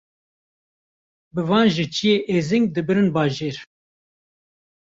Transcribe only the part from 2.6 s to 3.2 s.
dibirin